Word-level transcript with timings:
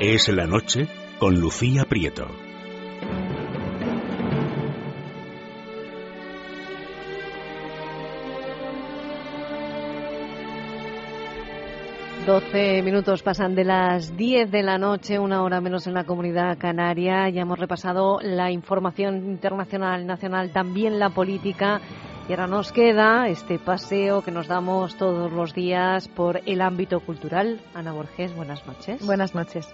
Es 0.00 0.28
la 0.30 0.46
noche 0.46 0.88
con 1.18 1.38
Lucía 1.38 1.84
Prieto. 1.84 2.26
Doce 12.26 12.80
minutos 12.82 13.22
pasan 13.22 13.54
de 13.54 13.64
las 13.64 14.16
diez 14.16 14.50
de 14.50 14.62
la 14.62 14.78
noche, 14.78 15.18
una 15.18 15.42
hora 15.42 15.60
menos 15.60 15.86
en 15.86 15.92
la 15.92 16.04
comunidad 16.04 16.56
canaria. 16.56 17.28
Ya 17.28 17.42
hemos 17.42 17.58
repasado 17.58 18.20
la 18.22 18.50
información 18.50 19.26
internacional, 19.26 20.06
nacional, 20.06 20.50
también 20.50 20.98
la 20.98 21.10
política. 21.10 21.82
Y 22.30 22.32
ahora 22.32 22.46
nos 22.46 22.70
queda 22.70 23.26
este 23.26 23.58
paseo 23.58 24.22
que 24.22 24.30
nos 24.30 24.46
damos 24.46 24.94
todos 24.96 25.32
los 25.32 25.52
días 25.52 26.06
por 26.06 26.40
el 26.46 26.60
ámbito 26.60 27.00
cultural. 27.00 27.60
Ana 27.74 27.90
Borges, 27.90 28.36
buenas 28.36 28.64
noches. 28.68 29.04
Buenas 29.04 29.34
noches. 29.34 29.66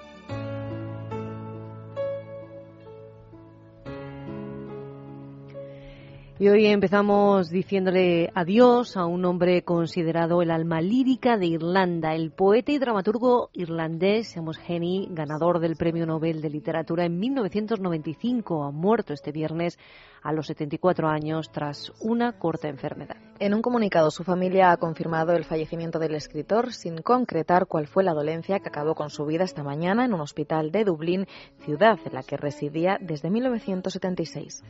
Y 6.39 6.49
hoy 6.49 6.67
empezamos 6.67 7.49
diciéndole 7.49 8.31
adiós 8.35 8.99
a 8.99 9.07
un 9.07 9.25
hombre 9.25 9.63
considerado 9.63 10.43
el 10.43 10.51
alma 10.51 10.83
lírica 10.83 11.39
de 11.39 11.47
Irlanda, 11.47 12.15
el 12.15 12.31
poeta 12.31 12.73
y 12.73 12.79
dramaturgo 12.79 13.49
irlandés 13.55 14.29
Seamus 14.29 14.59
Heaney, 14.59 15.09
ganador 15.13 15.61
del 15.61 15.77
Premio 15.77 16.05
Nobel 16.05 16.43
de 16.43 16.51
Literatura 16.51 17.07
en 17.07 17.19
1995, 17.19 18.65
ha 18.65 18.71
muerto 18.71 19.15
este 19.15 19.33
viernes 19.33 19.79
a 20.23 20.33
los 20.33 20.49
74 20.49 21.09
años 21.09 21.51
tras 21.53 21.93
una 22.01 22.33
corta 22.33 22.69
enfermedad. 22.69 23.17
En 23.39 23.55
un 23.55 23.63
comunicado, 23.63 24.11
su 24.11 24.25
familia 24.25 24.73
ha 24.73 24.77
confirmado 24.77 25.33
el 25.35 25.45
fallecimiento 25.45 25.99
del 25.99 26.15
escritor 26.15 26.73
sin 26.73 27.03
concretar 27.03 27.67
cuál 27.67 27.87
fue 27.87 28.03
la 28.03 28.13
dolencia 28.13 28.59
que 28.59 28.69
acabó 28.69 28.95
con 28.95 29.09
su 29.09 29.25
vida 29.25 29.45
esta 29.45 29.63
mañana 29.63 30.05
en 30.05 30.15
un 30.15 30.21
hospital 30.21 30.73
de 30.73 30.85
Dublín, 30.85 31.27
ciudad 31.61 31.99
en 32.05 32.15
la 32.15 32.23
que 32.23 32.37
residía 32.37 32.99
desde 33.01 33.31
1976. 33.31 34.65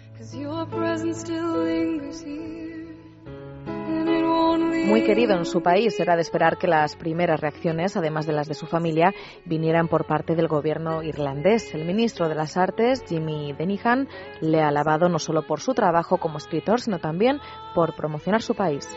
Muy 4.87 5.03
querido 5.03 5.35
en 5.37 5.45
su 5.45 5.62
país, 5.62 5.99
era 5.99 6.15
de 6.15 6.23
esperar 6.23 6.59
que 6.59 6.69
las 6.69 6.95
primeras 6.95 7.41
reacciones, 7.41 7.97
además 7.97 8.25
de 8.25 8.33
las 8.33 8.47
de 8.47 8.55
su 8.55 8.67
familia, 8.67 9.12
vinieran 9.45 9.89
por 9.89 10.07
parte 10.07 10.37
del 10.37 10.47
gobierno 10.47 11.03
irlandés. 11.03 11.75
El 11.75 11.84
ministro 11.84 12.29
de 12.29 12.37
las 12.37 12.57
Artes, 12.57 13.03
Jimmy 13.09 13.53
Denihan, 13.53 14.09
le 14.41 14.62
ha 14.62 14.69
alabado 14.69 15.09
no 15.09 15.19
solo 15.19 15.45
por 15.45 15.61
su 15.61 15.75
trabajo 15.75 16.19
como 16.19 16.39
escritor, 16.39 16.81
sino 16.81 17.01
también 17.01 17.41
por 17.75 17.97
promocionar 17.97 18.43
su 18.43 18.55
país. 18.55 18.89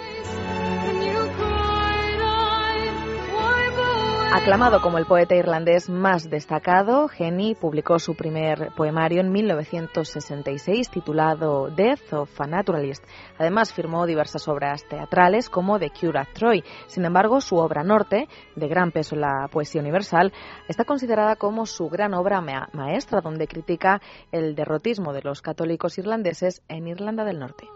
Aclamado 4.32 4.80
como 4.80 5.00
el 5.00 5.08
poeta 5.08 5.34
irlandés 5.36 5.90
más 5.90 6.30
destacado, 6.30 7.10
Henny 7.18 7.56
publicó 7.56 7.98
su 7.98 8.14
primer 8.14 8.70
poemario 8.78 9.22
en 9.22 9.32
1966 9.32 10.92
titulado 10.92 11.72
Death 11.72 12.14
of 12.14 12.40
a 12.40 12.46
Naturalist. 12.46 13.04
Además 13.40 13.74
firmó 13.74 14.06
diversas 14.06 14.48
obras 14.48 14.88
teatrales 14.88 15.50
como 15.50 15.80
The 15.80 15.90
Cure 15.90 16.20
at 16.20 16.28
Troy. 16.34 16.64
Sin 16.86 17.06
embargo, 17.06 17.42
su 17.42 17.56
obra 17.56 17.84
Norte, 17.84 18.28
de 18.56 18.68
gran 18.68 18.92
peso 18.92 19.16
en 19.16 19.22
la 19.22 19.48
poesía 19.52 19.82
universal, 19.82 20.32
está 20.68 20.86
considerada 20.86 21.36
como 21.36 21.66
su 21.66 21.90
gran 21.90 22.14
obra 22.14 22.40
maestra, 22.72 23.22
donde 23.22 23.48
critica 23.48 24.00
el 24.32 24.54
derrotismo 24.54 25.12
de 25.12 25.24
los 25.24 25.42
católicos 25.42 25.98
irlandeses 25.98 26.62
en 26.68 26.88
Irlanda 26.88 27.26
del 27.26 27.40
Norte. 27.40 27.68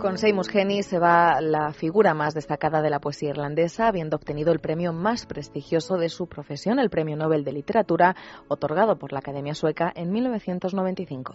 Con 0.00 0.16
Seamus 0.16 0.48
Heaney 0.48 0.84
se 0.84 1.00
va 1.00 1.40
la 1.40 1.72
figura 1.72 2.14
más 2.14 2.32
destacada 2.32 2.82
de 2.82 2.90
la 2.90 3.00
poesía 3.00 3.30
irlandesa, 3.30 3.88
habiendo 3.88 4.16
obtenido 4.16 4.52
el 4.52 4.60
premio 4.60 4.92
más 4.92 5.26
prestigioso 5.26 5.96
de 5.96 6.08
su 6.08 6.28
profesión, 6.28 6.78
el 6.78 6.88
Premio 6.88 7.16
Nobel 7.16 7.42
de 7.42 7.52
Literatura, 7.52 8.14
otorgado 8.46 8.96
por 8.96 9.12
la 9.12 9.18
Academia 9.18 9.54
Sueca 9.54 9.92
en 9.96 10.12
1995. 10.12 11.34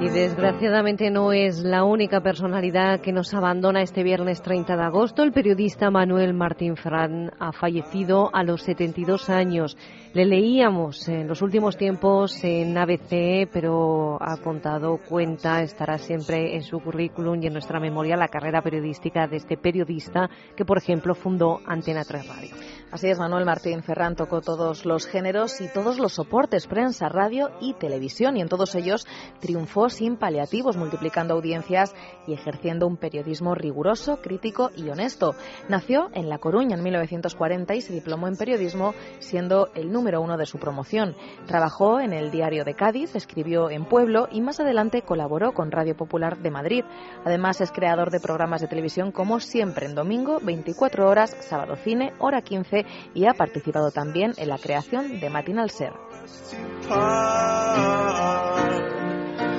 Y 0.00 0.08
desgraciadamente 0.10 1.10
no 1.10 1.32
es 1.32 1.58
la 1.60 1.84
única 1.84 2.20
personalidad 2.20 3.00
que 3.00 3.12
nos 3.12 3.32
abandona 3.32 3.82
este 3.82 4.02
viernes 4.02 4.42
30 4.42 4.76
de 4.76 4.82
agosto. 4.82 5.22
El 5.22 5.32
periodista 5.32 5.90
Manuel 5.90 6.34
Martín 6.34 6.76
Ferran 6.76 7.30
ha 7.38 7.52
fallecido 7.52 8.30
a 8.34 8.42
los 8.44 8.62
72 8.62 9.30
años. 9.30 9.76
Le 10.12 10.26
leíamos 10.26 11.08
en 11.08 11.26
los 11.28 11.42
últimos 11.42 11.76
tiempos 11.76 12.44
en 12.44 12.76
ABC, 12.76 13.48
pero 13.52 14.18
ha 14.20 14.36
contado 14.36 14.98
cuenta, 15.08 15.62
estará 15.62 15.98
siempre 15.98 16.56
en 16.56 16.62
su 16.62 16.80
currículum 16.80 17.42
y 17.42 17.46
en 17.46 17.54
nuestra 17.54 17.80
memoria 17.80 18.16
la 18.16 18.28
carrera 18.28 18.62
periodística 18.62 19.26
de 19.26 19.36
este 19.36 19.56
periodista 19.56 20.28
que, 20.56 20.64
por 20.64 20.78
ejemplo, 20.78 21.14
fundó 21.14 21.60
Antena 21.66 22.04
3 22.04 22.28
Radio. 22.28 22.54
Así 22.90 23.08
es, 23.10 23.18
Manuel 23.18 23.44
Martín 23.44 23.82
Ferrán 23.82 24.16
tocó 24.16 24.40
todos 24.40 24.86
los 24.86 25.06
géneros 25.06 25.60
y 25.60 25.68
todos 25.68 25.98
los 25.98 26.14
soportes, 26.14 26.66
prensa, 26.66 27.10
radio 27.10 27.50
y 27.60 27.74
televisión, 27.74 28.38
y 28.38 28.40
en 28.40 28.48
todos 28.48 28.74
ellos 28.74 29.06
triunfó 29.40 29.90
sin 29.90 30.16
paliativos, 30.16 30.78
multiplicando 30.78 31.34
audiencias 31.34 31.94
y 32.26 32.32
ejerciendo 32.32 32.86
un 32.86 32.96
periodismo 32.96 33.54
riguroso, 33.54 34.22
crítico 34.22 34.70
y 34.74 34.88
honesto. 34.88 35.34
Nació 35.68 36.08
en 36.14 36.30
La 36.30 36.38
Coruña 36.38 36.76
en 36.76 36.82
1940 36.82 37.74
y 37.74 37.82
se 37.82 37.92
diplomó 37.92 38.26
en 38.26 38.36
periodismo, 38.36 38.94
siendo 39.18 39.68
el 39.74 39.92
número 39.92 40.22
uno 40.22 40.38
de 40.38 40.46
su 40.46 40.58
promoción. 40.58 41.14
Trabajó 41.46 42.00
en 42.00 42.14
el 42.14 42.30
Diario 42.30 42.64
de 42.64 42.72
Cádiz, 42.72 43.14
escribió 43.14 43.68
en 43.68 43.84
Pueblo 43.84 44.28
y 44.32 44.40
más 44.40 44.60
adelante 44.60 45.02
colaboró 45.02 45.52
con 45.52 45.70
Radio 45.70 45.94
Popular 45.94 46.38
de 46.38 46.50
Madrid. 46.50 46.84
Además, 47.26 47.60
es 47.60 47.70
creador 47.70 48.10
de 48.10 48.20
programas 48.20 48.62
de 48.62 48.68
televisión 48.68 49.12
como 49.12 49.40
Siempre 49.40 49.84
en 49.84 49.94
Domingo, 49.94 50.38
24 50.42 51.06
horas, 51.06 51.36
Sábado 51.40 51.76
Cine, 51.76 52.14
Hora 52.18 52.40
15 52.40 52.77
y 53.14 53.26
ha 53.26 53.34
participado 53.34 53.90
también 53.90 54.32
en 54.36 54.48
la 54.48 54.58
creación 54.58 55.20
de 55.20 55.30
Matinal 55.30 55.70
Ser. 55.70 55.92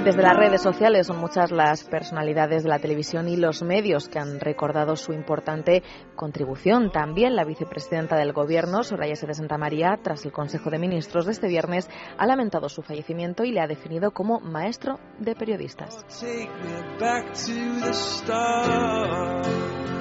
Desde 0.04 0.22
las 0.22 0.38
redes 0.38 0.62
sociales 0.62 1.08
son 1.08 1.20
muchas 1.20 1.52
las 1.52 1.84
personalidades 1.84 2.64
de 2.64 2.70
la 2.70 2.80
televisión 2.80 3.28
y 3.28 3.36
los 3.36 3.62
medios 3.62 4.08
que 4.08 4.18
han 4.18 4.40
recordado 4.40 4.96
su 4.96 5.12
importante 5.12 5.84
contribución. 6.16 6.90
También 6.90 7.36
la 7.36 7.44
vicepresidenta 7.44 8.16
del 8.16 8.32
Gobierno, 8.32 8.84
Soraya 8.84 9.14
de 9.14 9.34
Santa 9.34 9.58
María, 9.58 10.00
tras 10.02 10.24
el 10.26 10.32
Consejo 10.32 10.70
de 10.70 10.80
Ministros 10.80 11.26
de 11.26 11.34
este 11.34 11.50
viernes, 11.50 11.90
ha 12.18 12.26
lamentado 12.26 12.70
su 12.70 12.82
fallecimiento 12.82 13.44
y 13.44 13.52
le 13.52 13.60
ha 13.60 13.68
definido 13.68 14.12
como 14.12 14.40
maestro 14.40 15.00
de 15.20 15.36
periodistas. 15.36 16.06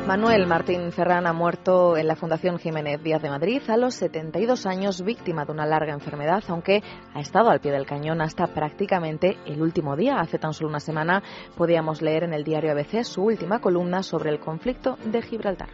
Manuel 0.09 0.47
Martín 0.47 0.91
Ferrán 0.91 1.27
ha 1.27 1.35
muerto 1.35 1.95
en 1.99 2.07
la 2.07 2.17
Fundación 2.17 2.59
Jiménez 2.59 3.03
Díaz 3.03 3.21
de 3.21 3.29
Madrid 3.29 3.61
a 3.69 3.77
los 3.77 3.95
72 3.97 4.65
años, 4.65 5.03
víctima 5.03 5.45
de 5.45 5.53
una 5.53 5.67
larga 5.67 5.93
enfermedad, 5.93 6.43
aunque 6.49 6.83
ha 7.13 7.21
estado 7.21 7.51
al 7.51 7.61
pie 7.61 7.73
del 7.73 7.85
cañón 7.85 8.23
hasta 8.23 8.47
prácticamente 8.47 9.37
el 9.45 9.61
último 9.61 9.97
día. 9.97 10.15
Hace 10.19 10.39
tan 10.39 10.55
solo 10.55 10.71
una 10.71 10.81
semana 10.81 11.23
podíamos 11.59 12.01
leer 12.01 12.25
en 12.25 12.33
el 12.33 12.43
diario 12.43 12.73
ABC 12.73 13.05
su 13.05 13.21
última 13.21 13.61
columna 13.61 14.03
sobre 14.03 14.31
el 14.31 14.41
conflicto 14.41 14.97
de 15.05 15.21
Gibraltar. 15.21 15.69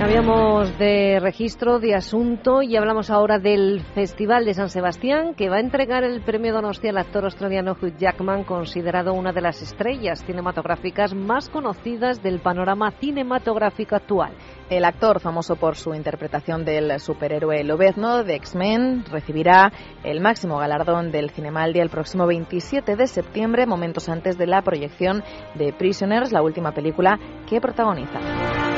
Cambiamos 0.00 0.78
de 0.78 1.20
registro, 1.20 1.78
de 1.78 1.94
asunto 1.94 2.62
y 2.62 2.74
hablamos 2.74 3.10
ahora 3.10 3.38
del 3.38 3.82
Festival 3.94 4.46
de 4.46 4.54
San 4.54 4.70
Sebastián 4.70 5.34
que 5.34 5.50
va 5.50 5.56
a 5.56 5.60
entregar 5.60 6.04
el 6.04 6.22
premio 6.22 6.54
Donostia 6.54 6.88
al 6.88 6.96
actor 6.96 7.24
australiano 7.24 7.72
Hugh 7.72 7.98
Jackman, 7.98 8.44
considerado 8.44 9.12
una 9.12 9.32
de 9.32 9.42
las 9.42 9.60
estrellas 9.60 10.24
cinematográficas 10.24 11.12
más 11.14 11.50
conocidas 11.50 12.22
del 12.22 12.40
panorama 12.40 12.92
cinematográfico 12.92 13.94
actual. 13.94 14.32
El 14.70 14.86
actor, 14.86 15.20
famoso 15.20 15.56
por 15.56 15.76
su 15.76 15.92
interpretación 15.92 16.64
del 16.64 16.98
superhéroe 16.98 17.62
Lobezno 17.62 18.24
de 18.24 18.36
X-Men, 18.36 19.04
recibirá 19.04 19.70
el 20.02 20.22
máximo 20.22 20.56
galardón 20.56 21.12
del 21.12 21.28
Cinemaldia 21.28 21.82
el 21.82 21.90
próximo 21.90 22.26
27 22.26 22.96
de 22.96 23.06
septiembre, 23.06 23.66
momentos 23.66 24.08
antes 24.08 24.38
de 24.38 24.46
la 24.46 24.62
proyección 24.62 25.22
de 25.56 25.74
Prisoners, 25.74 26.32
la 26.32 26.40
última 26.40 26.72
película 26.72 27.18
que 27.46 27.60
protagoniza. 27.60 28.69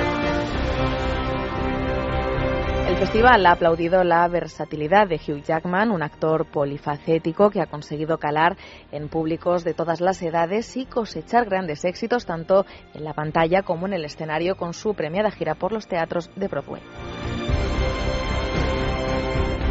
El 2.93 2.99
festival 2.99 3.47
ha 3.47 3.53
aplaudido 3.53 4.05
la 4.05 4.29
versatilidad 4.29 5.09
de 5.09 5.15
Hugh 5.15 5.43
Jackman, 5.43 5.91
un 5.91 6.03
actor 6.03 6.45
polifacético 6.45 7.49
que 7.49 7.63
ha 7.63 7.67
conseguido 7.67 8.19
calar 8.19 8.59
en 8.93 9.09
públicos 9.09 9.65
de 9.65 9.73
todas 9.73 10.03
las 10.03 10.21
edades 10.21 10.77
y 10.77 10.85
cosechar 10.85 11.47
grandes 11.47 11.87
éxitos 11.87 12.27
tanto 12.27 12.67
en 12.93 13.03
la 13.03 13.15
pantalla 13.15 13.63
como 13.63 13.87
en 13.87 13.95
el 13.95 14.05
escenario 14.05 14.57
con 14.57 14.75
su 14.75 14.93
premiada 14.93 15.31
gira 15.31 15.55
por 15.55 15.73
los 15.73 15.89
teatros 15.89 16.31
de 16.37 16.49
Broadway. 16.49 16.83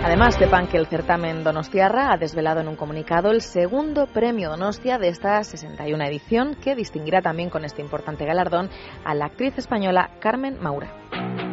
Además, 0.04 0.34
sepan 0.34 0.66
que 0.66 0.78
el 0.78 0.88
certamen 0.88 1.44
Donostiarra 1.44 2.12
ha 2.12 2.18
desvelado 2.18 2.62
en 2.62 2.70
un 2.70 2.76
comunicado 2.76 3.30
el 3.30 3.42
segundo 3.42 4.08
premio 4.08 4.50
Donostia 4.50 4.98
de 4.98 5.10
esta 5.10 5.44
61 5.44 6.04
edición, 6.06 6.56
que 6.56 6.74
distinguirá 6.74 7.22
también 7.22 7.52
con 7.52 7.66
este 7.66 7.84
importante 7.84 8.26
galardón 8.26 8.72
a 9.06 9.14
la 9.14 9.26
actriz 9.26 9.56
española 9.60 10.10
Carmen 10.20 10.58
Maura. 10.60 11.51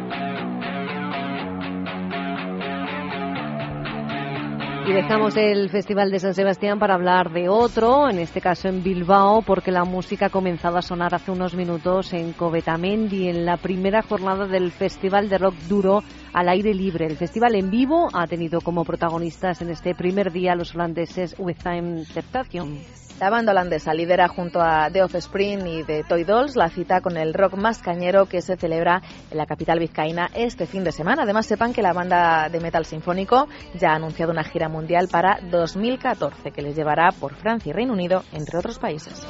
Y 4.89 4.91
dejamos 4.91 5.37
el 5.37 5.69
Festival 5.69 6.09
de 6.09 6.19
San 6.19 6.33
Sebastián 6.33 6.79
para 6.79 6.95
hablar 6.95 7.31
de 7.31 7.47
otro, 7.47 8.09
en 8.09 8.17
este 8.17 8.41
caso 8.41 8.69
en 8.69 8.81
Bilbao, 8.81 9.43
porque 9.43 9.71
la 9.71 9.83
música 9.83 10.25
ha 10.25 10.29
comenzado 10.31 10.79
a 10.79 10.81
sonar 10.81 11.13
hace 11.13 11.29
unos 11.29 11.53
minutos 11.53 12.11
en 12.11 12.33
Covetamendi, 12.33 13.27
en 13.29 13.45
la 13.45 13.57
primera 13.57 14.01
jornada 14.01 14.47
del 14.47 14.71
Festival 14.71 15.29
de 15.29 15.37
Rock 15.37 15.53
Duro 15.67 16.01
al 16.33 16.49
aire 16.49 16.73
libre. 16.73 17.05
El 17.05 17.17
festival 17.17 17.53
en 17.53 17.69
vivo 17.69 18.07
ha 18.13 18.25
tenido 18.25 18.61
como 18.61 18.83
protagonistas 18.83 19.61
en 19.61 19.69
este 19.69 19.93
primer 19.93 20.31
día 20.31 20.55
los 20.55 20.73
holandeses 20.73 21.35
Within 21.37 22.07
Temptation. 22.11 22.79
La 23.19 23.29
banda 23.29 23.51
holandesa 23.51 23.93
lidera 23.93 24.29
junto 24.29 24.61
a 24.61 24.89
The 24.89 25.03
Offspring 25.03 25.67
y 25.67 25.83
The 25.83 26.05
Toy 26.05 26.23
Dolls 26.23 26.55
la 26.55 26.69
cita 26.69 27.01
con 27.01 27.17
el 27.17 27.33
rock 27.33 27.55
más 27.55 27.81
cañero 27.81 28.27
que 28.27 28.41
se 28.41 28.55
celebra 28.55 29.01
en 29.29 29.37
la 29.37 29.45
capital 29.45 29.77
vizcaína 29.77 30.29
este 30.33 30.65
fin 30.65 30.85
de 30.85 30.93
semana. 30.93 31.23
Además, 31.23 31.45
sepan 31.45 31.73
que 31.73 31.81
la 31.81 31.91
banda 31.91 32.47
de 32.47 32.61
metal 32.61 32.85
sinfónico 32.85 33.49
ya 33.77 33.89
ha 33.89 33.95
anunciado 33.95 34.31
una 34.31 34.45
gira 34.45 34.69
mundial 34.69 35.09
para 35.11 35.39
2014 35.51 36.51
que 36.51 36.61
les 36.61 36.77
llevará 36.77 37.09
por 37.11 37.35
Francia 37.35 37.71
y 37.71 37.73
Reino 37.73 37.91
Unido, 37.91 38.23
entre 38.31 38.57
otros 38.57 38.79
países. 38.79 39.27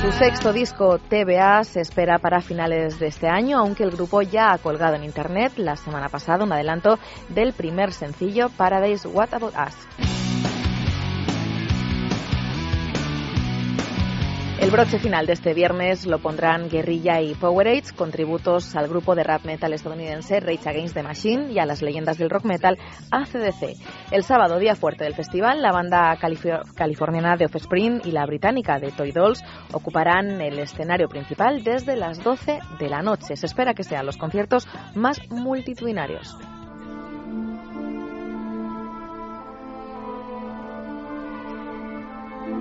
Su 0.00 0.12
sexto 0.12 0.54
disco 0.54 0.98
TBA 0.98 1.62
se 1.64 1.82
espera 1.82 2.18
para 2.18 2.40
finales 2.40 2.98
de 2.98 3.08
este 3.08 3.28
año, 3.28 3.58
aunque 3.58 3.82
el 3.82 3.90
grupo 3.90 4.22
ya 4.22 4.52
ha 4.52 4.56
colgado 4.56 4.94
en 4.94 5.04
internet 5.04 5.52
la 5.58 5.76
semana 5.76 6.08
pasada 6.08 6.42
un 6.44 6.52
adelanto 6.52 6.98
del 7.28 7.52
primer 7.52 7.92
sencillo 7.92 8.48
Paradise 8.48 9.06
What 9.06 9.34
About 9.34 9.52
Us. 9.52 10.09
El 14.70 14.76
broche 14.76 15.00
final 15.00 15.26
de 15.26 15.32
este 15.32 15.52
viernes 15.52 16.06
lo 16.06 16.20
pondrán 16.20 16.68
Guerrilla 16.68 17.20
y 17.20 17.34
Powerade, 17.34 17.82
con 17.96 18.12
tributos 18.12 18.76
al 18.76 18.86
grupo 18.86 19.16
de 19.16 19.24
rap 19.24 19.44
metal 19.44 19.72
estadounidense 19.72 20.38
Rage 20.38 20.68
Against 20.68 20.94
the 20.94 21.02
Machine 21.02 21.52
y 21.52 21.58
a 21.58 21.66
las 21.66 21.82
leyendas 21.82 22.18
del 22.18 22.30
rock 22.30 22.44
metal 22.44 22.78
ACDC. 23.10 23.76
El 24.12 24.22
sábado, 24.22 24.60
día 24.60 24.76
fuerte 24.76 25.02
del 25.02 25.16
festival, 25.16 25.60
la 25.60 25.72
banda 25.72 26.16
californiana 26.76 27.36
de 27.36 27.46
Offspring 27.46 28.02
y 28.04 28.12
la 28.12 28.24
británica 28.26 28.78
de 28.78 28.92
Toy 28.92 29.10
Dolls 29.10 29.42
ocuparán 29.72 30.40
el 30.40 30.60
escenario 30.60 31.08
principal 31.08 31.64
desde 31.64 31.96
las 31.96 32.22
12 32.22 32.60
de 32.78 32.88
la 32.88 33.02
noche. 33.02 33.34
Se 33.34 33.46
espera 33.46 33.74
que 33.74 33.82
sean 33.82 34.06
los 34.06 34.18
conciertos 34.18 34.68
más 34.94 35.18
multitudinarios. 35.30 36.36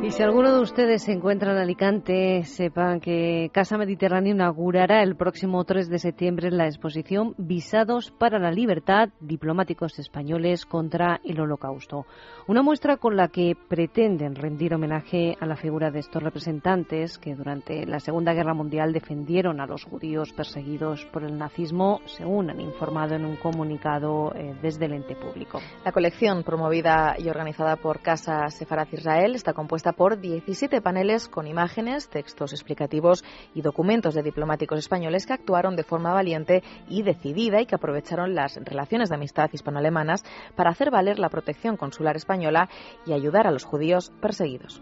Y 0.10 0.12
si 0.12 0.24
alguno 0.24 0.52
de 0.52 0.62
ustedes 0.62 1.04
se 1.04 1.12
encuentra 1.12 1.52
en 1.52 1.60
Alicante, 1.60 2.44
sepan 2.44 3.00
que 3.00 3.52
Casa 3.54 3.78
Mediterránea 3.78 4.34
inaugurará 4.34 5.04
el 5.04 5.16
próximo 5.16 5.64
3 5.64 5.88
de 5.88 6.00
septiembre 6.00 6.50
la 6.50 6.66
exposición 6.66 7.36
Visados 7.38 8.10
para 8.10 8.40
la 8.40 8.50
Libertad, 8.50 9.10
diplomáticos 9.20 10.00
españoles 10.00 10.66
contra 10.66 11.22
el 11.24 11.40
Holocausto. 11.40 12.08
Una 12.48 12.64
muestra 12.64 12.98
con 12.98 13.18
la 13.18 13.28
que 13.28 13.56
pretenden 13.68 14.34
rendir 14.34 14.74
homenaje 14.74 15.38
a 15.40 15.46
la 15.46 15.56
figura 15.56 15.92
de 15.92 16.00
estos 16.00 16.24
representantes 16.24 17.20
que 17.20 17.36
durante 17.36 17.86
la 17.86 18.00
Segunda 18.00 18.34
Guerra 18.34 18.56
Mundial 18.56 18.92
defendieron 18.92 19.62
a 19.62 19.68
los 19.68 19.84
judíos 19.84 20.34
perseguidos 20.34 21.06
por 21.14 21.24
el 21.24 21.38
nazismo, 21.38 22.02
según 22.06 22.50
han 22.50 22.62
informado 22.62 23.14
en 23.14 23.26
un 23.26 23.36
comunicado 23.36 24.34
eh, 24.34 24.56
desde 24.60 24.86
el 24.86 24.94
ente 24.94 25.16
público. 25.16 25.60
La 25.86 25.92
colección 25.92 26.42
promovida 26.42 27.16
y 27.20 27.30
organizada 27.30 27.76
por 27.76 28.00
Casa 28.00 28.50
Sefaraz 28.50 28.92
Israel 28.92 29.36
está 29.36 29.54
compuesta 29.54 29.94
por 30.00 30.22
17 30.22 30.80
paneles 30.80 31.28
con 31.28 31.46
imágenes, 31.46 32.08
textos 32.08 32.54
explicativos 32.54 33.26
y 33.54 33.62
documentos 33.62 34.14
de 34.14 34.24
diplomáticos 34.24 34.80
españoles 34.80 35.26
que 35.26 35.34
actuaron 35.34 35.76
de 35.76 35.84
forma 35.84 36.14
valiente 36.14 36.64
y 36.88 37.04
decidida 37.04 37.60
y 37.60 37.66
que 37.66 37.76
aprovecharon 37.76 38.34
las 38.34 38.56
relaciones 38.64 39.10
de 39.10 39.16
amistad 39.16 39.50
hispano-alemanas 39.52 40.24
para 40.56 40.70
hacer 40.70 40.90
valer 40.90 41.20
la 41.20 41.28
protección 41.28 41.76
consular 41.76 42.16
española 42.16 42.70
y 43.06 43.12
ayudar 43.12 43.46
a 43.46 43.52
los 43.52 43.66
judíos 43.66 44.14
perseguidos. 44.22 44.82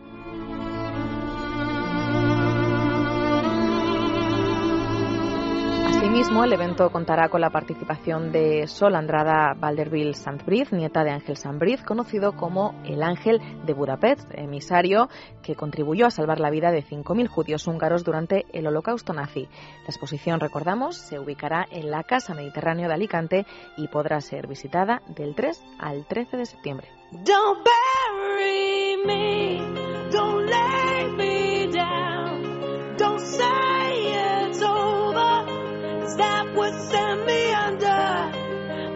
Asimismo, 6.08 6.46
el 6.46 6.54
evento 6.54 6.90
contará 6.90 7.28
con 7.28 7.42
la 7.42 7.50
participación 7.50 8.32
de 8.32 8.66
Sol 8.68 8.96
Andrada 8.96 9.54
Valderville 9.60 10.14
Sandbriz, 10.14 10.72
nieta 10.72 11.04
de 11.04 11.12
Ángel 11.12 11.36
Sandbriz, 11.36 11.84
conocido 11.84 12.32
como 12.32 12.82
el 12.86 13.04
Ángel 13.04 13.42
de 13.66 13.74
Budapest, 13.74 14.32
emisario 14.34 15.10
que 15.44 15.56
contribuyó 15.56 16.06
a 16.06 16.10
salvar 16.10 16.40
la 16.40 16.50
vida 16.50 16.72
de 16.72 16.82
5.000 16.82 17.28
judíos 17.28 17.68
húngaros 17.68 18.06
durante 18.06 18.46
el 18.54 18.68
holocausto 18.68 19.12
nazi. 19.12 19.50
La 19.82 19.90
exposición, 19.90 20.40
recordamos, 20.40 20.96
se 20.96 21.20
ubicará 21.20 21.68
en 21.72 21.92
la 21.92 22.04
Casa 22.04 22.34
Mediterráneo 22.34 22.88
de 22.88 22.94
Alicante 22.94 23.46
y 23.76 23.90
podrá 23.90 24.22
ser 24.22 24.48
visitada 24.48 25.02
del 25.14 25.36
3 25.36 25.62
al 25.78 26.08
13 26.08 26.38
de 26.38 26.46
septiembre. 26.46 26.88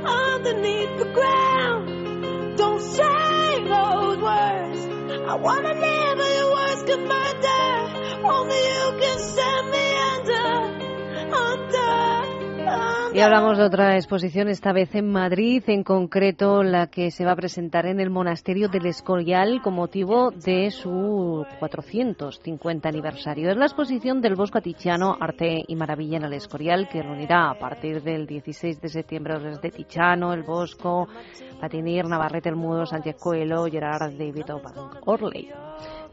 Underneath 0.06 0.98
the 0.98 1.06
ground. 1.14 2.58
Don't 2.58 2.82
say 2.82 3.64
those 3.64 4.18
words. 4.18 4.80
I 5.32 5.36
wanna 5.36 5.74
live 5.74 6.18
your 6.18 6.52
words 6.52 6.84
could 6.84 7.04
murder. 7.16 7.64
Only 8.26 8.62
you 8.74 8.86
can 9.00 9.20
send 9.20 9.61
Y 13.14 13.20
hablamos 13.20 13.58
de 13.58 13.66
otra 13.66 13.96
exposición, 13.98 14.48
esta 14.48 14.72
vez 14.72 14.96
en 14.96 15.12
Madrid, 15.12 15.62
en 15.68 15.84
concreto 15.84 16.64
la 16.64 16.88
que 16.88 17.12
se 17.12 17.26
va 17.26 17.34
a 17.34 17.36
presentar 17.36 17.86
en 17.86 18.00
el 18.00 18.10
Monasterio 18.10 18.70
del 18.70 18.86
Escorial 18.86 19.62
con 19.62 19.74
motivo 19.74 20.32
de 20.32 20.72
su 20.72 21.46
450 21.60 22.88
aniversario. 22.88 23.52
Es 23.52 23.58
la 23.58 23.66
exposición 23.66 24.22
del 24.22 24.36
Bosco 24.36 24.60
Atichano, 24.60 25.18
Arte 25.20 25.62
y 25.68 25.76
Maravilla 25.76 26.20
en 26.20 26.24
el 26.24 26.34
Escorial, 26.34 26.88
que 26.88 27.04
reunirá 27.04 27.50
a 27.50 27.60
partir 27.60 28.02
del 28.02 28.26
16 28.26 28.80
de 28.80 28.88
septiembre 28.88 29.38
de 29.62 29.72
Tichano, 29.72 30.32
El 30.32 30.44
Bosco, 30.44 31.10
Patinir, 31.60 32.06
Navarrete 32.06 32.48
el 32.48 32.56
Mudo, 32.56 32.86
Sánchez 32.86 33.18
Coelho, 33.20 33.66
Gerard 33.66 34.14
David 34.18 34.46
Orley. 35.06 35.52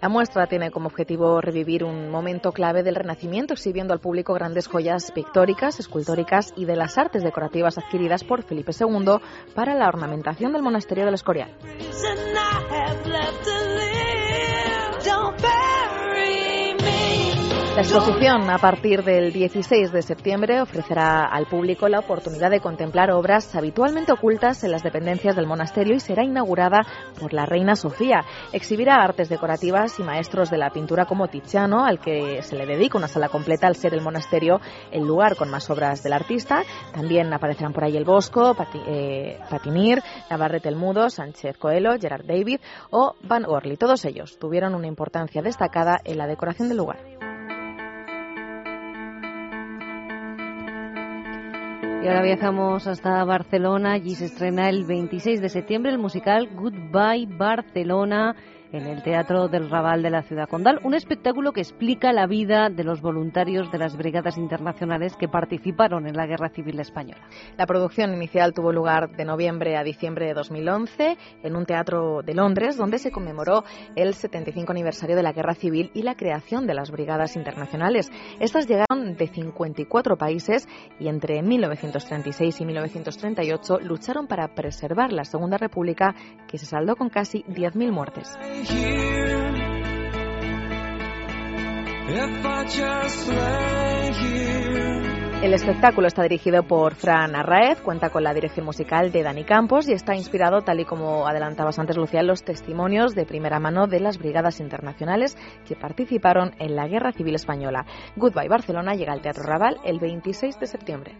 La 0.00 0.08
muestra 0.08 0.46
tiene 0.46 0.70
como 0.70 0.86
objetivo 0.86 1.40
revivir 1.40 1.82
un 1.82 2.08
momento 2.08 2.52
clave 2.52 2.84
del 2.84 2.94
Renacimiento, 2.94 3.54
exhibiendo 3.54 3.92
al 3.92 3.98
público 3.98 4.32
grandes 4.32 4.68
joyas 4.68 5.10
pictóricas, 5.10 5.80
escultóricas 5.80 6.52
y 6.56 6.66
de 6.66 6.76
las 6.76 6.98
artes 6.98 7.24
decorativas 7.24 7.78
adquiridas 7.78 8.22
por 8.22 8.44
Felipe 8.44 8.70
II 8.78 9.18
para 9.56 9.74
la 9.74 9.88
ornamentación 9.88 10.52
del 10.52 10.62
monasterio 10.62 11.04
del 11.04 11.14
Escorial. 11.14 11.52
La 17.78 17.84
exposición, 17.84 18.50
a 18.50 18.58
partir 18.58 19.04
del 19.04 19.32
16 19.32 19.92
de 19.92 20.02
septiembre, 20.02 20.60
ofrecerá 20.60 21.24
al 21.24 21.46
público 21.46 21.88
la 21.88 22.00
oportunidad 22.00 22.50
de 22.50 22.58
contemplar 22.58 23.12
obras 23.12 23.54
habitualmente 23.54 24.10
ocultas 24.10 24.64
en 24.64 24.72
las 24.72 24.82
dependencias 24.82 25.36
del 25.36 25.46
monasterio 25.46 25.94
y 25.94 26.00
será 26.00 26.24
inaugurada 26.24 26.84
por 27.20 27.32
la 27.32 27.46
reina 27.46 27.76
Sofía. 27.76 28.24
Exhibirá 28.52 28.96
artes 28.96 29.28
decorativas 29.28 29.96
y 30.00 30.02
maestros 30.02 30.50
de 30.50 30.58
la 30.58 30.70
pintura 30.70 31.04
como 31.04 31.28
Tiziano, 31.28 31.84
al 31.84 32.00
que 32.00 32.42
se 32.42 32.56
le 32.56 32.66
dedica 32.66 32.98
una 32.98 33.06
sala 33.06 33.28
completa 33.28 33.68
al 33.68 33.76
ser 33.76 33.94
el 33.94 34.00
monasterio 34.00 34.60
el 34.90 35.06
lugar 35.06 35.36
con 35.36 35.48
más 35.48 35.70
obras 35.70 36.02
del 36.02 36.14
artista. 36.14 36.64
También 36.92 37.32
aparecerán 37.32 37.74
por 37.74 37.84
ahí 37.84 37.96
el 37.96 38.04
Bosco, 38.04 38.56
eh, 38.88 39.38
Patinir, 39.48 40.02
Navarrete 40.28 40.68
el 40.68 40.74
Mudo, 40.74 41.10
Sánchez 41.10 41.56
Coelho, 41.58 41.96
Gerard 41.96 42.26
David 42.26 42.58
o 42.90 43.14
Van 43.22 43.44
Orly. 43.46 43.76
Todos 43.76 44.04
ellos 44.04 44.36
tuvieron 44.40 44.74
una 44.74 44.88
importancia 44.88 45.42
destacada 45.42 46.00
en 46.02 46.18
la 46.18 46.26
decoración 46.26 46.66
del 46.66 46.78
lugar. 46.78 47.27
Y 52.02 52.06
ahora 52.06 52.22
viajamos 52.22 52.86
hasta 52.86 53.24
Barcelona. 53.24 53.92
Allí 53.92 54.14
se 54.14 54.26
estrena 54.26 54.68
el 54.68 54.84
26 54.84 55.40
de 55.40 55.48
septiembre 55.48 55.90
el 55.90 55.98
musical 55.98 56.48
Goodbye 56.54 57.26
Barcelona 57.26 58.36
en 58.72 58.86
el 58.86 59.02
Teatro 59.02 59.48
del 59.48 59.70
Raval 59.70 60.02
de 60.02 60.10
la 60.10 60.22
ciudad 60.22 60.48
condal, 60.48 60.80
un 60.84 60.94
espectáculo 60.94 61.52
que 61.52 61.60
explica 61.60 62.12
la 62.12 62.26
vida 62.26 62.68
de 62.68 62.84
los 62.84 63.00
voluntarios 63.00 63.70
de 63.70 63.78
las 63.78 63.96
brigadas 63.96 64.36
internacionales 64.36 65.16
que 65.16 65.28
participaron 65.28 66.06
en 66.06 66.16
la 66.16 66.26
Guerra 66.26 66.50
Civil 66.50 66.78
Española. 66.80 67.22
La 67.56 67.66
producción 67.66 68.12
inicial 68.12 68.52
tuvo 68.52 68.72
lugar 68.72 69.16
de 69.16 69.24
noviembre 69.24 69.76
a 69.76 69.84
diciembre 69.84 70.26
de 70.26 70.34
2011 70.34 71.16
en 71.42 71.56
un 71.56 71.64
teatro 71.64 72.22
de 72.22 72.34
Londres, 72.34 72.76
donde 72.76 72.98
se 72.98 73.10
conmemoró 73.10 73.64
el 73.96 74.14
75 74.14 74.72
aniversario 74.72 75.16
de 75.16 75.22
la 75.22 75.32
Guerra 75.32 75.54
Civil 75.54 75.90
y 75.94 76.02
la 76.02 76.16
creación 76.16 76.66
de 76.66 76.74
las 76.74 76.90
brigadas 76.90 77.36
internacionales. 77.36 78.10
Estas 78.40 78.66
llegaron 78.66 79.16
de 79.16 79.26
54 79.26 80.16
países 80.16 80.68
y 80.98 81.08
entre 81.08 81.42
1936 81.42 82.60
y 82.60 82.64
1938 82.66 83.78
lucharon 83.80 84.26
para 84.26 84.48
preservar 84.54 85.12
la 85.12 85.24
Segunda 85.24 85.56
República, 85.56 86.14
que 86.48 86.58
se 86.58 86.66
saldó 86.66 86.96
con 86.96 87.08
casi 87.08 87.42
10.000 87.44 87.92
muertes. 87.92 88.38
El 95.42 95.54
espectáculo 95.54 96.08
está 96.08 96.22
dirigido 96.24 96.64
por 96.64 96.94
Fran 96.96 97.36
Arraez, 97.36 97.80
cuenta 97.80 98.10
con 98.10 98.24
la 98.24 98.34
dirección 98.34 98.66
musical 98.66 99.12
de 99.12 99.22
Dani 99.22 99.44
Campos 99.44 99.88
y 99.88 99.92
está 99.92 100.16
inspirado, 100.16 100.62
tal 100.62 100.80
y 100.80 100.84
como 100.84 101.28
adelantabas 101.28 101.78
antes, 101.78 101.96
Lucía, 101.96 102.22
los 102.22 102.42
testimonios 102.42 103.14
de 103.14 103.24
primera 103.24 103.60
mano 103.60 103.86
de 103.86 104.00
las 104.00 104.18
brigadas 104.18 104.58
internacionales 104.58 105.38
que 105.66 105.76
participaron 105.76 106.54
en 106.58 106.74
la 106.74 106.88
Guerra 106.88 107.12
Civil 107.12 107.36
Española. 107.36 107.86
Goodbye 108.16 108.48
Barcelona 108.48 108.94
llega 108.94 109.12
al 109.12 109.22
Teatro 109.22 109.44
Raval 109.44 109.78
el 109.84 110.00
26 110.00 110.58
de 110.58 110.66
septiembre. 110.66 111.16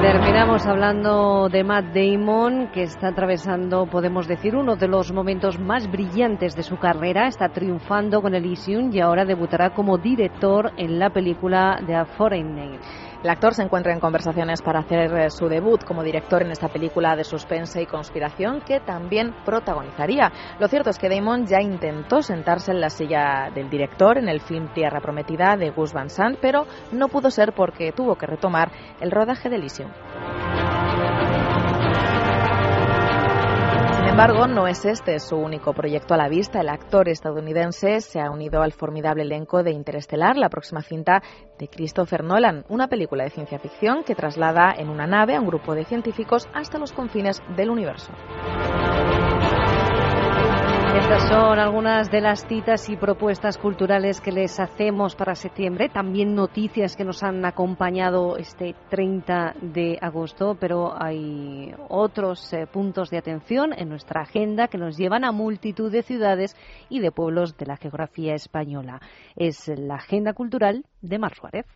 Terminamos 0.00 0.66
hablando 0.66 1.48
de 1.48 1.64
Matt 1.64 1.86
Damon, 1.94 2.68
que 2.68 2.82
está 2.82 3.08
atravesando, 3.08 3.86
podemos 3.86 4.28
decir, 4.28 4.54
uno 4.54 4.76
de 4.76 4.88
los 4.88 5.10
momentos 5.10 5.58
más 5.58 5.90
brillantes 5.90 6.54
de 6.54 6.62
su 6.62 6.76
carrera. 6.78 7.26
Está 7.28 7.48
triunfando 7.48 8.20
con 8.20 8.34
Elysium 8.34 8.92
y 8.92 9.00
ahora 9.00 9.24
debutará 9.24 9.70
como 9.70 9.96
director 9.96 10.70
en 10.76 10.98
la 10.98 11.08
película 11.10 11.80
The 11.86 12.04
Foreign 12.16 12.54
Name. 12.54 12.78
El 13.26 13.30
actor 13.30 13.54
se 13.54 13.64
encuentra 13.64 13.92
en 13.92 13.98
conversaciones 13.98 14.62
para 14.62 14.78
hacer 14.78 15.12
eh, 15.18 15.30
su 15.30 15.48
debut 15.48 15.82
como 15.82 16.04
director 16.04 16.44
en 16.44 16.52
esta 16.52 16.68
película 16.68 17.16
de 17.16 17.24
suspense 17.24 17.82
y 17.82 17.86
conspiración 17.86 18.60
que 18.60 18.78
también 18.78 19.34
protagonizaría. 19.44 20.30
Lo 20.60 20.68
cierto 20.68 20.90
es 20.90 20.98
que 21.00 21.08
Damon 21.08 21.44
ya 21.44 21.60
intentó 21.60 22.22
sentarse 22.22 22.70
en 22.70 22.80
la 22.80 22.88
silla 22.88 23.50
del 23.52 23.68
director 23.68 24.16
en 24.16 24.28
el 24.28 24.40
film 24.40 24.68
Tierra 24.72 25.00
Prometida 25.00 25.56
de 25.56 25.70
Gus 25.70 25.92
Van 25.92 26.08
Sant, 26.08 26.38
pero 26.40 26.68
no 26.92 27.08
pudo 27.08 27.32
ser 27.32 27.52
porque 27.52 27.90
tuvo 27.90 28.14
que 28.14 28.26
retomar 28.26 28.70
el 29.00 29.10
rodaje 29.10 29.48
de 29.48 29.56
Elysium. 29.56 29.90
Embargo, 34.16 34.46
no 34.46 34.66
es 34.66 34.86
este 34.86 35.20
su 35.20 35.36
único 35.36 35.74
proyecto 35.74 36.14
a 36.14 36.16
la 36.16 36.30
vista. 36.30 36.62
El 36.62 36.70
actor 36.70 37.06
estadounidense 37.10 38.00
se 38.00 38.18
ha 38.18 38.30
unido 38.30 38.62
al 38.62 38.72
formidable 38.72 39.24
elenco 39.24 39.62
de 39.62 39.72
Interestelar, 39.72 40.38
la 40.38 40.48
próxima 40.48 40.80
cinta 40.80 41.22
de 41.58 41.68
Christopher 41.68 42.24
Nolan, 42.24 42.64
una 42.70 42.88
película 42.88 43.24
de 43.24 43.30
ciencia 43.30 43.58
ficción 43.58 44.04
que 44.04 44.14
traslada 44.14 44.72
en 44.74 44.88
una 44.88 45.06
nave 45.06 45.36
a 45.36 45.40
un 45.40 45.46
grupo 45.46 45.74
de 45.74 45.84
científicos 45.84 46.48
hasta 46.54 46.78
los 46.78 46.94
confines 46.94 47.42
del 47.56 47.68
universo. 47.68 48.10
Estas 51.08 51.28
son 51.28 51.60
algunas 51.60 52.10
de 52.10 52.20
las 52.20 52.44
citas 52.48 52.90
y 52.90 52.96
propuestas 52.96 53.58
culturales 53.58 54.20
que 54.20 54.32
les 54.32 54.58
hacemos 54.58 55.14
para 55.14 55.36
septiembre. 55.36 55.88
También 55.88 56.34
noticias 56.34 56.96
que 56.96 57.04
nos 57.04 57.22
han 57.22 57.44
acompañado 57.44 58.36
este 58.36 58.74
30 58.90 59.54
de 59.62 59.98
agosto, 60.02 60.56
pero 60.58 61.00
hay 61.00 61.72
otros 61.88 62.52
eh, 62.52 62.66
puntos 62.66 63.08
de 63.10 63.18
atención 63.18 63.72
en 63.72 63.88
nuestra 63.88 64.22
agenda 64.22 64.66
que 64.66 64.78
nos 64.78 64.96
llevan 64.96 65.24
a 65.24 65.30
multitud 65.30 65.92
de 65.92 66.02
ciudades 66.02 66.56
y 66.88 66.98
de 66.98 67.12
pueblos 67.12 67.56
de 67.56 67.66
la 67.66 67.76
geografía 67.76 68.34
española. 68.34 69.00
Es 69.36 69.68
la 69.68 69.94
agenda 69.94 70.32
cultural 70.32 70.86
de 71.02 71.18
Mar 71.20 71.36
Suárez. 71.36 71.66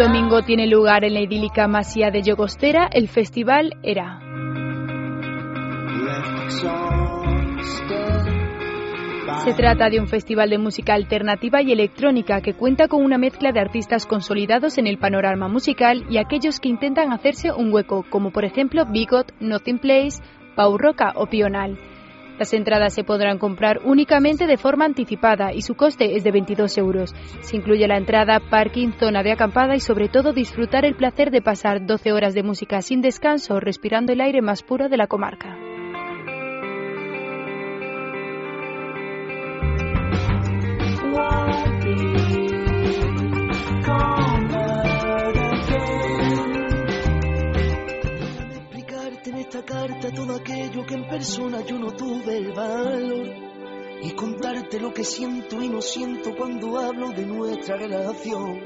Domingo 0.00 0.40
tiene 0.40 0.66
lugar 0.66 1.04
en 1.04 1.12
la 1.12 1.20
idílica 1.20 1.68
masía 1.68 2.10
de 2.10 2.22
Yogostera 2.22 2.88
el 2.90 3.06
festival 3.06 3.74
ERA. 3.82 4.18
Se 9.44 9.52
trata 9.52 9.90
de 9.90 10.00
un 10.00 10.08
festival 10.08 10.48
de 10.48 10.56
música 10.56 10.94
alternativa 10.94 11.60
y 11.60 11.72
electrónica 11.72 12.40
que 12.40 12.54
cuenta 12.54 12.88
con 12.88 13.04
una 13.04 13.18
mezcla 13.18 13.52
de 13.52 13.60
artistas 13.60 14.06
consolidados 14.06 14.78
en 14.78 14.86
el 14.86 14.96
panorama 14.96 15.48
musical 15.48 16.06
y 16.08 16.16
aquellos 16.16 16.60
que 16.60 16.70
intentan 16.70 17.12
hacerse 17.12 17.52
un 17.52 17.70
hueco, 17.70 18.06
como 18.08 18.30
por 18.30 18.46
ejemplo 18.46 18.86
Bigot, 18.86 19.34
Nothing 19.38 19.80
Place, 19.80 20.22
Pau 20.56 20.78
Roca 20.78 21.12
o 21.14 21.26
Pional. 21.26 21.78
Las 22.40 22.54
entradas 22.54 22.94
se 22.94 23.04
podrán 23.04 23.36
comprar 23.36 23.80
únicamente 23.84 24.46
de 24.46 24.56
forma 24.56 24.86
anticipada 24.86 25.52
y 25.52 25.60
su 25.60 25.74
coste 25.74 26.16
es 26.16 26.24
de 26.24 26.30
22 26.30 26.78
euros. 26.78 27.14
Se 27.42 27.54
incluye 27.54 27.86
la 27.86 27.98
entrada, 27.98 28.40
parking, 28.40 28.92
zona 28.98 29.22
de 29.22 29.32
acampada 29.32 29.76
y 29.76 29.80
sobre 29.80 30.08
todo 30.08 30.32
disfrutar 30.32 30.86
el 30.86 30.96
placer 30.96 31.30
de 31.30 31.42
pasar 31.42 31.84
12 31.84 32.12
horas 32.12 32.32
de 32.32 32.42
música 32.42 32.80
sin 32.80 33.02
descanso 33.02 33.60
respirando 33.60 34.14
el 34.14 34.22
aire 34.22 34.40
más 34.40 34.62
puro 34.62 34.88
de 34.88 34.96
la 34.96 35.06
comarca. 35.06 35.54
Carta 49.62 50.10
todo 50.10 50.36
aquello 50.36 50.84
que 50.86 50.94
en 50.94 51.08
persona 51.08 51.60
yo 51.64 51.78
no 51.78 51.92
tuve 51.92 52.36
el 52.36 52.52
valor 52.52 53.50
y 54.02 54.10
contarte 54.12 54.80
lo 54.80 54.92
que 54.92 55.04
siento 55.04 55.62
y 55.62 55.68
no 55.68 55.80
siento 55.82 56.34
cuando 56.36 56.78
hablo 56.78 57.10
de 57.10 57.26
nuestra 57.26 57.76
relación. 57.76 58.60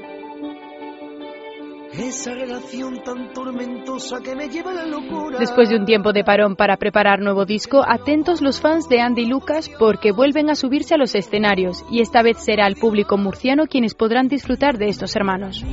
Esa 1.91 2.33
relación 2.33 3.01
tan 3.03 3.31
tormentosa 3.31 4.19
que 4.21 4.35
me 4.35 4.49
lleva 4.49 4.71
a 4.71 4.73
la 4.73 4.85
locura. 4.85 5.39
Después 5.39 5.69
de 5.69 5.77
un 5.77 5.85
tiempo 5.85 6.11
de 6.11 6.25
parón 6.25 6.57
para 6.57 6.75
preparar 6.75 7.21
nuevo 7.21 7.45
disco, 7.45 7.83
atentos 7.87 8.41
los 8.41 8.59
fans 8.59 8.89
de 8.89 8.99
Andy 8.99 9.25
Lucas 9.25 9.71
porque 9.79 10.11
vuelven 10.11 10.49
a 10.49 10.55
subirse 10.55 10.95
a 10.95 10.97
los 10.97 11.15
escenarios 11.15 11.85
y 11.89 12.01
esta 12.01 12.21
vez 12.21 12.37
será 12.37 12.67
el 12.67 12.75
público 12.75 13.17
murciano 13.17 13.67
quienes 13.67 13.93
podrán 13.93 14.27
disfrutar 14.27 14.77
de 14.77 14.89
estos 14.89 15.15
hermanos. 15.15 15.63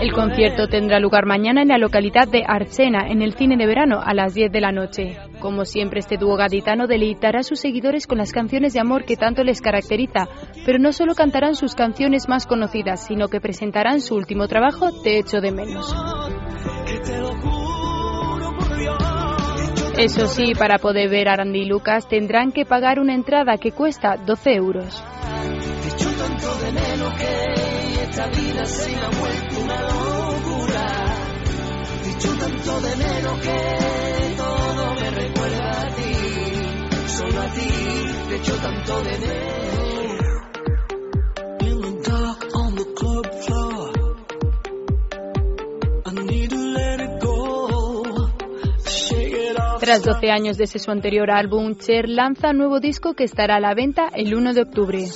El 0.00 0.12
concierto 0.12 0.66
tendrá 0.66 0.98
lugar 0.98 1.26
mañana 1.26 1.62
en 1.62 1.68
la 1.68 1.78
localidad 1.78 2.26
de 2.28 2.42
Archena, 2.46 3.06
en 3.08 3.20
el 3.20 3.34
cine 3.34 3.56
de 3.56 3.66
verano, 3.66 4.00
a 4.02 4.14
las 4.14 4.34
10 4.34 4.50
de 4.50 4.60
la 4.60 4.72
noche. 4.72 5.16
Como 5.40 5.64
siempre, 5.64 6.00
este 6.00 6.16
dúo 6.16 6.36
gaditano 6.36 6.86
deleitará 6.86 7.40
a 7.40 7.42
sus 7.42 7.60
seguidores 7.60 8.06
con 8.06 8.18
las 8.18 8.32
canciones 8.32 8.72
de 8.72 8.80
amor 8.80 9.04
que 9.04 9.16
tanto 9.16 9.44
les 9.44 9.60
caracteriza, 9.60 10.28
pero 10.64 10.78
no 10.78 10.92
solo 10.92 11.14
cantarán 11.14 11.54
sus 11.54 11.74
canciones 11.74 12.28
más 12.28 12.46
conocidas, 12.46 13.06
sino 13.06 13.28
que 13.28 13.40
presentarán 13.40 14.00
su 14.00 14.14
último 14.14 14.48
trabajo, 14.48 14.90
Te 15.02 15.18
echo 15.18 15.40
de 15.40 15.52
menos. 15.52 15.94
Eso 19.98 20.26
sí, 20.26 20.52
para 20.58 20.78
poder 20.78 21.10
ver 21.10 21.28
a 21.28 21.36
Randy 21.36 21.66
Lucas 21.66 22.08
tendrán 22.08 22.52
que 22.52 22.64
pagar 22.64 22.98
una 22.98 23.14
entrada 23.14 23.58
que 23.58 23.72
cuesta 23.72 24.16
12 24.16 24.54
euros 24.54 25.04
esta 28.22 28.40
vida 28.40 28.64
se 28.66 28.90
me 28.90 28.96
ha 28.98 29.08
vuelto 29.08 29.60
una 29.62 29.82
locura. 29.82 30.86
Dicho 32.04 32.28
tanto 32.38 32.80
de 32.80 32.96
menos 32.96 33.40
que 33.40 34.34
todo 34.36 34.94
me 34.94 35.10
recuerda 35.10 35.82
a 35.82 35.88
ti, 35.88 36.14
solo 37.08 37.40
a 37.40 37.46
ti, 37.48 37.68
te 38.28 38.36
echo 38.36 38.56
tanto 38.56 39.02
de 39.02 39.18
menos. 39.18 39.32
In 41.60 41.80
the 41.80 42.10
dark 42.10 42.46
on 42.54 42.74
the 42.76 42.84
club 42.94 43.26
floor, 43.42 44.16
I 46.06 46.24
need 46.24 46.50
to 46.50 46.56
let 46.56 47.00
it 47.00 47.20
go. 47.20 47.42
Tras 49.80 50.04
12 50.04 50.30
años 50.30 50.56
desde 50.58 50.78
su 50.78 50.92
anterior 50.92 51.30
álbum, 51.30 51.74
Cher 51.74 52.08
lanza 52.08 52.52
nuevo 52.52 52.78
disco 52.78 53.14
que 53.14 53.24
estará 53.24 53.56
a 53.56 53.60
la 53.60 53.74
venta 53.74 54.08
el 54.14 54.32
1 54.34 54.54
de 54.54 54.62
octubre. 54.62 55.08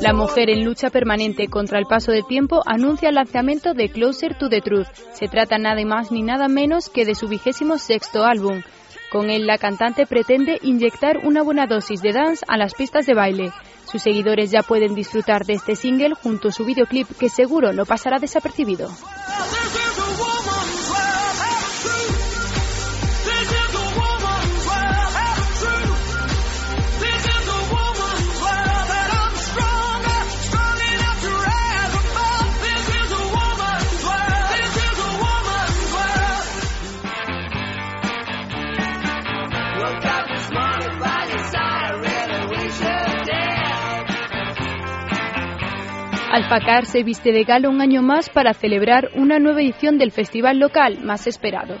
La 0.00 0.12
mujer 0.12 0.50
en 0.50 0.64
lucha 0.64 0.90
permanente 0.90 1.48
contra 1.48 1.78
el 1.78 1.86
paso 1.86 2.10
del 2.10 2.26
tiempo 2.26 2.62
anuncia 2.66 3.10
el 3.10 3.16
lanzamiento 3.16 3.74
de 3.74 3.90
Closer 3.90 4.38
to 4.38 4.48
the 4.48 4.60
Truth. 4.60 4.88
Se 5.12 5.28
trata 5.28 5.58
nada 5.58 5.84
más 5.84 6.10
ni 6.10 6.22
nada 6.22 6.48
menos 6.48 6.88
que 6.88 7.04
de 7.04 7.14
su 7.14 7.28
vigésimo 7.28 7.78
sexto 7.78 8.24
álbum. 8.24 8.62
Con 9.10 9.28
él 9.28 9.46
la 9.46 9.58
cantante 9.58 10.06
pretende 10.06 10.58
inyectar 10.62 11.18
una 11.24 11.42
buena 11.42 11.66
dosis 11.66 12.00
de 12.00 12.12
dance 12.12 12.44
a 12.48 12.56
las 12.56 12.74
pistas 12.74 13.06
de 13.06 13.14
baile. 13.14 13.52
Sus 13.84 14.02
seguidores 14.02 14.50
ya 14.50 14.62
pueden 14.62 14.94
disfrutar 14.94 15.44
de 15.44 15.54
este 15.54 15.74
single 15.74 16.14
junto 16.14 16.48
a 16.48 16.52
su 16.52 16.64
videoclip 16.64 17.08
que 17.18 17.28
seguro 17.28 17.72
no 17.72 17.84
pasará 17.84 18.18
desapercibido. 18.18 18.88
Alfacar 46.50 46.84
se 46.84 47.04
viste 47.04 47.30
de 47.30 47.44
gala 47.44 47.68
un 47.68 47.80
año 47.80 48.02
más 48.02 48.28
para 48.28 48.54
celebrar 48.54 49.10
una 49.14 49.38
nueva 49.38 49.62
edición 49.62 49.98
del 49.98 50.10
festival 50.10 50.58
local 50.58 50.98
más 51.00 51.28
esperado. 51.28 51.76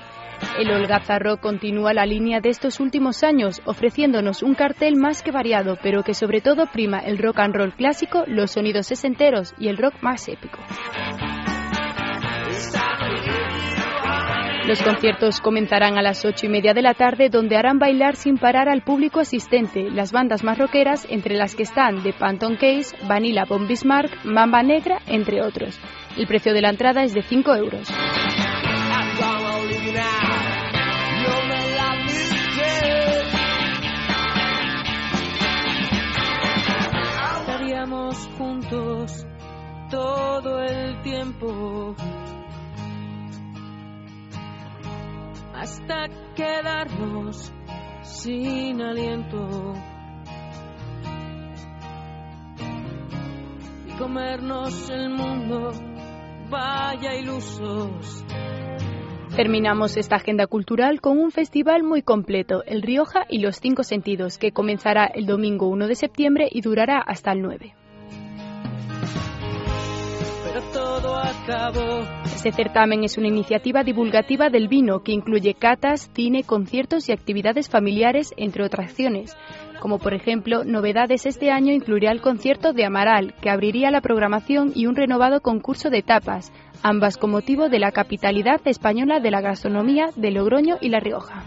El 0.60 0.70
Holgazarro 0.70 1.38
continúa 1.38 1.92
la 1.92 2.06
línea 2.06 2.40
de 2.40 2.50
estos 2.50 2.78
últimos 2.78 3.24
años, 3.24 3.60
ofreciéndonos 3.64 4.44
un 4.44 4.54
cartel 4.54 4.94
más 4.94 5.22
que 5.22 5.32
variado, 5.32 5.76
pero 5.82 6.04
que 6.04 6.14
sobre 6.14 6.40
todo 6.40 6.68
prima 6.72 7.00
el 7.00 7.18
rock 7.18 7.40
and 7.40 7.56
roll 7.56 7.74
clásico, 7.74 8.22
los 8.28 8.52
sonidos 8.52 8.86
sesenteros 8.86 9.54
y 9.58 9.66
el 9.66 9.76
rock 9.76 9.94
más 10.02 10.28
épico. 10.28 10.60
Los 14.70 14.84
conciertos 14.84 15.40
comenzarán 15.40 15.98
a 15.98 16.02
las 16.02 16.24
ocho 16.24 16.46
y 16.46 16.48
media 16.48 16.74
de 16.74 16.82
la 16.82 16.94
tarde, 16.94 17.28
donde 17.28 17.56
harán 17.56 17.80
bailar 17.80 18.14
sin 18.14 18.38
parar 18.38 18.68
al 18.68 18.82
público 18.82 19.18
asistente 19.18 19.90
las 19.90 20.12
bandas 20.12 20.44
más 20.44 20.58
rockeras, 20.58 21.08
entre 21.10 21.34
las 21.34 21.56
que 21.56 21.64
están 21.64 22.04
The 22.04 22.12
Phantom 22.12 22.54
Case, 22.54 22.96
Vanilla 23.08 23.46
Bomb 23.46 23.66
Bismarck, 23.66 24.24
Mamba 24.24 24.62
Negra, 24.62 25.00
entre 25.08 25.42
otros. 25.42 25.76
El 26.16 26.28
precio 26.28 26.54
de 26.54 26.60
la 26.60 26.70
entrada 26.70 27.02
es 27.02 27.12
de 27.14 27.22
5 27.22 27.56
euros. 27.56 27.88
Hasta 45.60 46.08
quedarnos 46.34 47.52
sin 48.00 48.80
aliento 48.80 49.74
y 53.86 53.98
comernos 53.98 54.88
el 54.88 55.10
mundo, 55.10 55.70
vaya 56.48 57.14
ilusos. 57.14 58.24
Terminamos 59.36 59.98
esta 59.98 60.16
agenda 60.16 60.46
cultural 60.46 61.02
con 61.02 61.18
un 61.18 61.30
festival 61.30 61.82
muy 61.82 62.00
completo, 62.00 62.64
el 62.64 62.80
Rioja 62.80 63.26
y 63.28 63.40
los 63.40 63.56
Cinco 63.56 63.84
Sentidos, 63.84 64.38
que 64.38 64.52
comenzará 64.52 65.04
el 65.04 65.26
domingo 65.26 65.68
1 65.68 65.88
de 65.88 65.94
septiembre 65.94 66.48
y 66.50 66.62
durará 66.62 67.00
hasta 67.00 67.32
el 67.32 67.42
9. 67.42 67.74
Este 72.24 72.52
certamen 72.52 73.04
es 73.04 73.18
una 73.18 73.28
iniciativa 73.28 73.82
divulgativa 73.82 74.50
del 74.50 74.68
vino 74.68 75.02
que 75.02 75.12
incluye 75.12 75.54
catas, 75.54 76.10
cine, 76.14 76.44
conciertos 76.44 77.08
y 77.08 77.12
actividades 77.12 77.68
familiares, 77.68 78.32
entre 78.36 78.64
otras 78.64 78.90
acciones. 78.90 79.36
Como 79.80 79.98
por 79.98 80.14
ejemplo, 80.14 80.64
novedades 80.64 81.26
este 81.26 81.50
año 81.50 81.72
incluirá 81.72 82.12
el 82.12 82.20
concierto 82.20 82.72
de 82.72 82.84
Amaral, 82.84 83.34
que 83.40 83.50
abriría 83.50 83.90
la 83.90 84.00
programación 84.00 84.72
y 84.74 84.86
un 84.86 84.96
renovado 84.96 85.40
concurso 85.40 85.90
de 85.90 86.02
tapas, 86.02 86.52
ambas 86.82 87.16
con 87.16 87.30
motivo 87.30 87.68
de 87.68 87.78
la 87.78 87.92
capitalidad 87.92 88.60
española 88.66 89.20
de 89.20 89.30
la 89.30 89.40
gastronomía 89.40 90.10
de 90.16 90.30
Logroño 90.30 90.76
y 90.80 90.90
La 90.90 91.00
Rioja. 91.00 91.44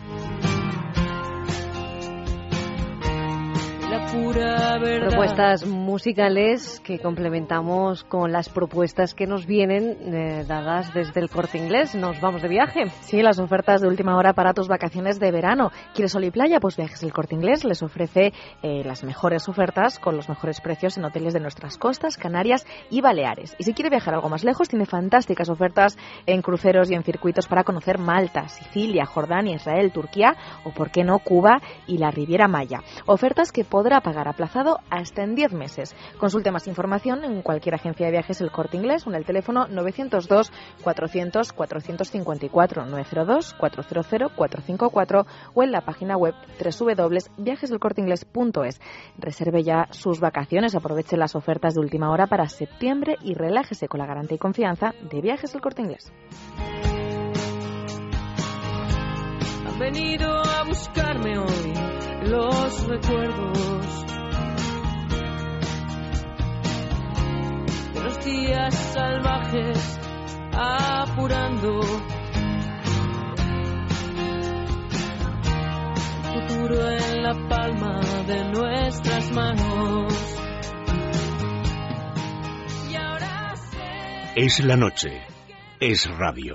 Propuestas 4.13 5.65
musicales 5.65 6.79
que 6.83 6.99
complementamos 6.99 8.03
con 8.03 8.31
las 8.31 8.47
propuestas 8.47 9.15
que 9.15 9.25
nos 9.25 9.47
vienen 9.47 10.13
eh, 10.13 10.45
dadas 10.47 10.93
desde 10.93 11.19
el 11.19 11.29
corte 11.29 11.57
inglés. 11.57 11.95
Nos 11.95 12.21
vamos 12.21 12.43
de 12.43 12.47
viaje. 12.47 12.85
Sí, 13.01 13.21
las 13.21 13.39
ofertas 13.39 13.81
de 13.81 13.87
última 13.87 14.15
hora 14.15 14.33
para 14.33 14.53
tus 14.53 14.67
vacaciones 14.67 15.19
de 15.19 15.31
verano. 15.31 15.71
¿Quieres 15.95 16.11
sol 16.11 16.23
y 16.25 16.31
playa? 16.31 16.59
Pues 16.59 16.77
Viajes 16.77 17.01
el 17.01 17.11
corte 17.11 17.33
inglés 17.33 17.63
les 17.63 17.81
ofrece 17.81 18.33
eh, 18.61 18.83
las 18.85 19.03
mejores 19.03 19.49
ofertas 19.49 19.97
con 19.97 20.15
los 20.15 20.29
mejores 20.29 20.61
precios 20.61 20.97
en 20.97 21.05
hoteles 21.05 21.33
de 21.33 21.39
nuestras 21.39 21.77
costas, 21.77 22.17
Canarias 22.17 22.67
y 22.91 23.01
Baleares. 23.01 23.55
Y 23.57 23.63
si 23.63 23.73
quiere 23.73 23.89
viajar 23.89 24.13
algo 24.13 24.29
más 24.29 24.43
lejos, 24.43 24.69
tiene 24.69 24.85
fantásticas 24.85 25.49
ofertas 25.49 25.97
en 26.27 26.41
cruceros 26.43 26.91
y 26.91 26.93
en 26.93 27.03
circuitos 27.03 27.47
para 27.47 27.63
conocer 27.63 27.97
Malta, 27.97 28.47
Sicilia, 28.47 29.05
Jordania, 29.05 29.55
Israel, 29.55 29.91
Turquía 29.91 30.35
o, 30.63 30.71
por 30.71 30.91
qué 30.91 31.03
no, 31.03 31.17
Cuba 31.19 31.61
y 31.87 31.97
la 31.97 32.11
Riviera 32.11 32.47
Maya. 32.47 32.81
Ofertas 33.05 33.51
que 33.51 33.63
podrá 33.63 34.02
pagar 34.03 34.27
aplazado 34.27 34.79
hasta 34.89 35.23
en 35.23 35.35
10 35.35 35.53
meses. 35.53 35.95
Consulte 36.19 36.51
más 36.51 36.67
información 36.67 37.23
en 37.23 37.41
cualquier 37.41 37.75
agencia 37.75 38.05
de 38.05 38.11
viajes 38.11 38.41
El 38.41 38.51
Corte 38.51 38.75
Inglés 38.77 39.07
o 39.07 39.09
en 39.09 39.15
el 39.15 39.25
teléfono 39.25 39.67
902 39.67 40.51
400 40.83 41.53
454 41.53 42.85
902 42.85 43.53
400 43.53 44.03
454 44.35 45.25
o 45.53 45.63
en 45.63 45.71
la 45.71 45.81
página 45.81 46.17
web 46.17 46.33
www.viajesdelcorteingles.es. 46.59 48.81
Reserve 49.17 49.63
ya 49.63 49.87
sus 49.91 50.19
vacaciones, 50.19 50.75
aproveche 50.75 51.15
las 51.17 51.35
ofertas 51.35 51.75
de 51.75 51.81
última 51.81 52.11
hora 52.11 52.27
para 52.27 52.49
septiembre 52.49 53.15
y 53.21 53.33
relájese 53.33 53.87
con 53.87 53.99
la 53.99 54.05
garantía 54.05 54.35
y 54.35 54.39
confianza 54.39 54.93
de 55.09 55.21
Viajes 55.21 55.55
El 55.55 55.61
Corte 55.61 55.81
Inglés. 55.81 56.11
Los 62.27 62.87
recuerdos 62.87 64.05
de 67.93 68.01
los 68.01 68.25
días 68.25 68.75
salvajes 68.93 69.99
apurando 70.53 71.81
futuro 76.33 76.89
en 76.89 77.23
la 77.23 77.47
palma 77.49 77.99
de 78.27 78.43
nuestras 78.51 79.31
manos. 79.31 80.33
Es 84.35 84.63
la 84.63 84.75
noche, 84.75 85.21
es 85.79 86.09
radio. 86.09 86.51